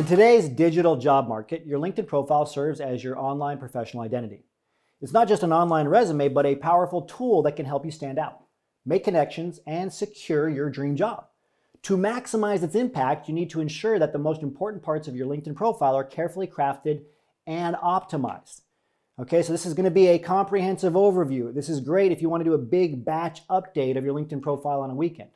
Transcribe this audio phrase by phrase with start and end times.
[0.00, 4.44] In today's digital job market, your LinkedIn profile serves as your online professional identity.
[5.02, 8.18] It's not just an online resume, but a powerful tool that can help you stand
[8.18, 8.44] out,
[8.86, 11.26] make connections, and secure your dream job.
[11.82, 15.26] To maximize its impact, you need to ensure that the most important parts of your
[15.26, 17.02] LinkedIn profile are carefully crafted
[17.46, 18.62] and optimized.
[19.18, 21.52] Okay, so this is going to be a comprehensive overview.
[21.52, 24.40] This is great if you want to do a big batch update of your LinkedIn
[24.40, 25.28] profile on a weekend.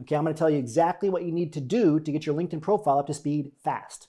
[0.00, 2.34] Okay, I'm going to tell you exactly what you need to do to get your
[2.34, 4.08] LinkedIn profile up to speed fast.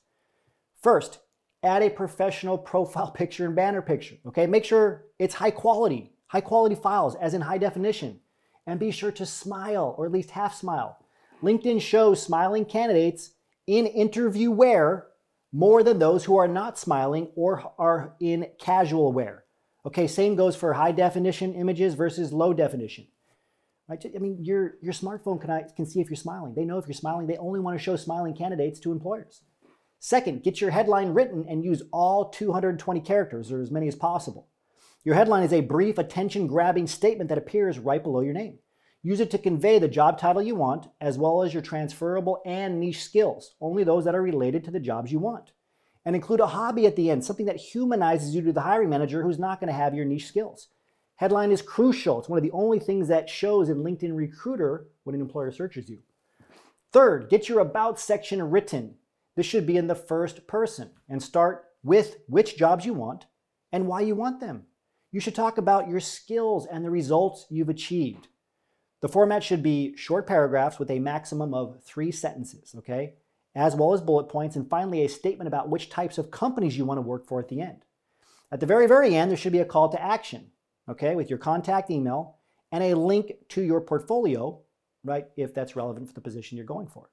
[0.82, 1.20] First,
[1.62, 4.16] add a professional profile picture and banner picture.
[4.28, 8.20] Okay, make sure it's high quality, high quality files, as in high definition.
[8.66, 10.98] And be sure to smile, or at least half smile.
[11.42, 13.32] LinkedIn shows smiling candidates
[13.68, 15.08] in interview wear
[15.52, 19.44] more than those who are not smiling or are in casual wear.
[19.86, 23.08] Okay, same goes for high definition images versus low definition.
[23.88, 24.04] Right?
[24.16, 26.54] I mean, your, your smartphone can, can see if you're smiling.
[26.56, 27.28] They know if you're smiling.
[27.28, 29.42] They only want to show smiling candidates to employers.
[30.00, 34.48] Second, get your headline written and use all 220 characters or as many as possible.
[35.06, 38.60] Your headline is a brief, attention grabbing statement that appears right below your name.
[39.02, 42.80] Use it to convey the job title you want, as well as your transferable and
[42.80, 45.52] niche skills, only those that are related to the jobs you want.
[46.06, 49.22] And include a hobby at the end, something that humanizes you to the hiring manager
[49.22, 50.70] who's not going to have your niche skills.
[51.18, 52.20] Headline is crucial.
[52.20, 55.90] It's one of the only things that shows in LinkedIn Recruiter when an employer searches
[55.90, 56.00] you.
[56.92, 58.96] Third, get your About section written.
[59.36, 63.26] This should be in the first person and start with which jobs you want
[63.72, 64.66] and why you want them.
[65.12, 68.28] You should talk about your skills and the results you've achieved.
[69.02, 73.16] The format should be short paragraphs with a maximum of three sentences, okay?
[73.54, 76.86] As well as bullet points, and finally, a statement about which types of companies you
[76.86, 77.84] want to work for at the end.
[78.52, 80.52] At the very, very end, there should be a call to action
[80.90, 82.38] okay, with your contact email
[82.72, 84.60] and a link to your portfolio,
[85.04, 87.10] right, if that's relevant for the position you're going for.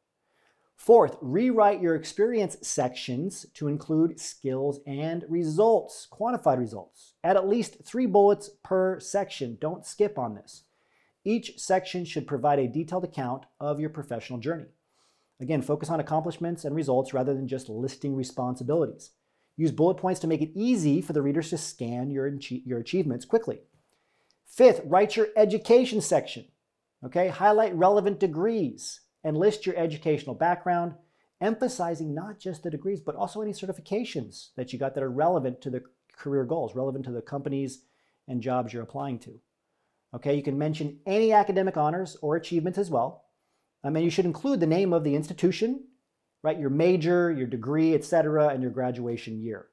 [0.76, 7.12] Fourth, rewrite your experience sections to include skills and results, quantified results.
[7.22, 9.58] Add at least three bullets per section.
[9.60, 10.62] Don't skip on this.
[11.22, 14.68] Each section should provide a detailed account of your professional journey.
[15.38, 19.10] Again, focus on accomplishments and results rather than just listing responsibilities.
[19.60, 22.26] Use bullet points to make it easy for the readers to scan your,
[22.64, 23.60] your achievements quickly.
[24.46, 26.46] Fifth, write your education section.
[27.04, 30.94] Okay, highlight relevant degrees and list your educational background,
[31.42, 35.60] emphasizing not just the degrees, but also any certifications that you got that are relevant
[35.60, 35.82] to the
[36.16, 37.82] career goals, relevant to the companies
[38.28, 39.38] and jobs you're applying to.
[40.14, 43.26] Okay, you can mention any academic honors or achievements as well.
[43.84, 45.84] Um, and you should include the name of the institution
[46.42, 46.58] right?
[46.58, 49.66] Your major, your degree, etc., and your graduation year.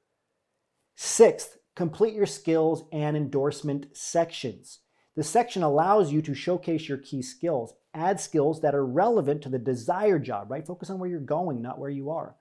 [0.96, 4.80] Sixth, complete your skills and endorsement sections.
[5.16, 9.48] The section allows you to showcase your key skills, add skills that are relevant to
[9.48, 10.66] the desired job, right?
[10.66, 12.36] Focus on where you're going, not where you are,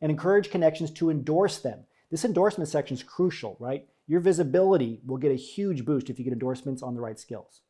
[0.00, 1.84] and encourage connections to endorse them.
[2.10, 3.86] This endorsement section is crucial, right?
[4.06, 7.60] Your visibility will get a huge boost if you get endorsements on the right skills.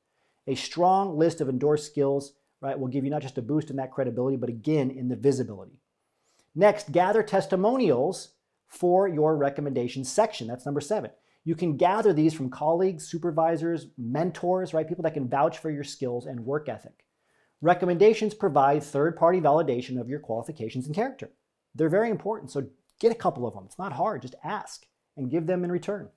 [0.47, 3.77] A strong list of endorsed skills, right, will give you not just a boost in
[3.77, 5.81] that credibility, but again in the visibility.
[6.55, 8.31] Next, gather testimonials
[8.67, 10.47] for your recommendations section.
[10.47, 11.11] That's number seven.
[11.45, 14.89] You can gather these from colleagues, supervisors, mentors, right?
[14.89, 17.05] People that can vouch for your skills and work ethic.
[17.61, 21.31] Recommendations provide third party validation of your qualifications and character.
[21.75, 22.67] They're very important, so
[23.01, 23.65] get a couple of them.
[23.67, 24.85] It's not hard, just ask
[25.17, 26.09] and give them in return.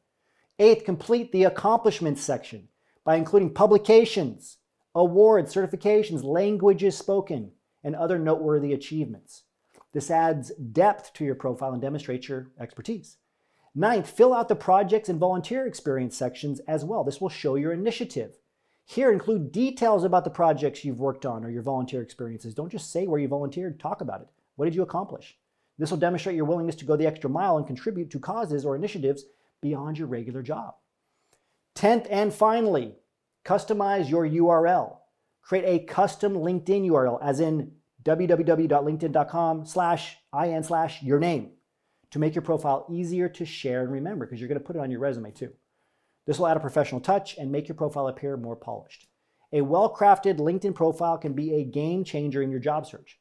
[0.59, 2.67] Eighth, complete the accomplishments section
[3.03, 4.57] by including publications,
[4.93, 7.51] awards, certifications, languages spoken,
[7.83, 9.43] and other noteworthy achievements.
[9.93, 13.17] This adds depth to your profile and demonstrates your expertise.
[13.73, 17.03] Ninth, fill out the projects and volunteer experience sections as well.
[17.03, 18.37] This will show your initiative.
[18.85, 22.53] Here, include details about the projects you've worked on or your volunteer experiences.
[22.53, 24.27] Don't just say where you volunteered, talk about it.
[24.55, 25.37] What did you accomplish?
[25.77, 28.75] This will demonstrate your willingness to go the extra mile and contribute to causes or
[28.75, 29.23] initiatives
[29.61, 30.75] beyond your regular job.
[31.73, 32.95] Tenth and finally,
[33.45, 34.97] customize your URL.
[35.41, 37.71] Create a custom LinkedIn URL, as in
[38.03, 41.51] www.linkedin.com slash in slash your name
[42.11, 44.81] to make your profile easier to share and remember because you're going to put it
[44.81, 45.51] on your resume too.
[46.25, 49.07] This will add a professional touch and make your profile appear more polished.
[49.53, 53.19] A well crafted LinkedIn profile can be a game changer in your job search.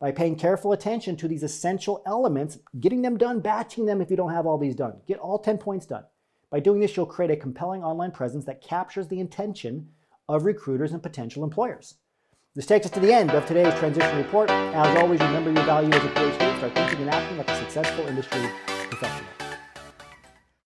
[0.00, 4.16] By paying careful attention to these essential elements, getting them done, batching them if you
[4.16, 6.04] don't have all these done, get all 10 points done.
[6.50, 9.88] By doing this, you'll create a compelling online presence that captures the intention
[10.28, 11.96] of recruiters and potential employers.
[12.58, 14.50] This takes us to the end of today's transition report.
[14.50, 16.56] As always, remember your value as a PhD.
[16.58, 18.50] Start thinking and acting like a successful industry
[18.90, 19.37] professional.